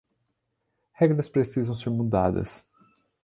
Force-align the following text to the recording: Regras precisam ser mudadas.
Regras 0.93 1.29
precisam 1.29 1.75
ser 1.75 1.91
mudadas. 1.91 2.67